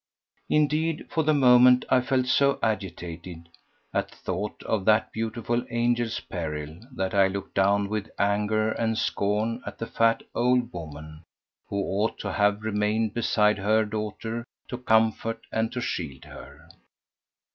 Indeed 0.49 1.05
for 1.11 1.23
the 1.23 1.33
moment 1.35 1.85
I 1.87 2.01
felt 2.01 2.25
so 2.25 2.57
agitated 2.63 3.49
at 3.93 4.09
thought 4.09 4.63
of 4.63 4.83
that 4.85 5.11
beautiful 5.11 5.63
angel's 5.69 6.19
peril 6.19 6.79
that 6.95 7.13
I 7.13 7.27
looked 7.27 7.53
down 7.53 7.87
with 7.87 8.09
anger 8.17 8.71
and 8.71 8.97
scorn 8.97 9.61
at 9.63 9.77
the 9.77 9.85
fat 9.85 10.23
old 10.33 10.73
woman 10.73 11.21
who 11.67 11.75
ought 11.83 12.17
to 12.21 12.31
have 12.33 12.63
remained 12.63 13.13
beside 13.13 13.59
her 13.59 13.85
daughter 13.85 14.43
to 14.69 14.79
comfort 14.79 15.45
and 15.51 15.71
to 15.71 15.81
shield 15.81 16.25
her. 16.25 16.67